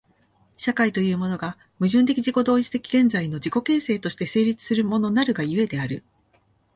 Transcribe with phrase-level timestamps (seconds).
[0.57, 6.03] 社会というものが、矛盾的自己同一的現在の自己形成として成立するものなるが故である。